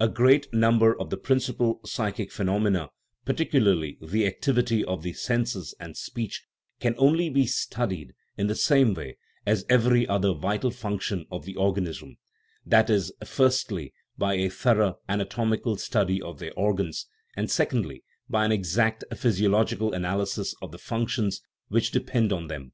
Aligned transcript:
A 0.00 0.08
great 0.08 0.52
number 0.52 1.00
of 1.00 1.10
the 1.10 1.16
principal 1.16 1.78
psychic 1.84 2.32
phenomena, 2.32 2.88
particu 3.24 3.52
95 3.52 3.52
THE 3.52 3.58
RIDDLE 3.58 3.70
OF 3.70 3.78
THE 3.78 3.84
UNIVERSE 3.84 4.02
larly 4.02 4.10
the 4.10 4.26
activity 4.26 4.84
of 4.84 5.02
the 5.04 5.12
senses 5.12 5.74
and 5.78 5.96
speech, 5.96 6.42
can 6.80 6.94
only 6.98 7.30
be 7.30 7.46
studied 7.46 8.12
in 8.36 8.48
the 8.48 8.56
same 8.56 8.94
'way 8.94 9.16
as 9.46 9.64
every 9.68 10.08
other 10.08 10.32
vital 10.34 10.72
function 10.72 11.24
of 11.30 11.44
the 11.44 11.54
organism 11.54 12.16
that 12.66 12.90
is, 12.90 13.12
firstly, 13.24 13.94
by 14.18 14.34
a 14.34 14.48
thorough 14.50 14.98
anatom 15.08 15.56
ical 15.56 15.78
study 15.78 16.20
of 16.20 16.40
their 16.40 16.52
organs, 16.56 17.06
and, 17.36 17.48
secondly, 17.48 18.02
by 18.28 18.44
an 18.44 18.50
exact 18.50 19.04
physiological 19.16 19.92
analysis 19.94 20.52
of 20.60 20.72
the 20.72 20.78
functions 20.78 21.42
which 21.68 21.92
depend 21.92 22.32
on 22.32 22.48
them. 22.48 22.72